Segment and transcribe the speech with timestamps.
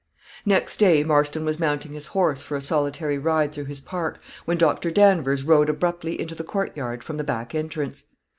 [0.47, 4.57] Next day, Marston was mounting his horse for a solitary ride through his park, when
[4.57, 8.05] Doctor Danvers rode abruptly into the courtyard from the back entrance.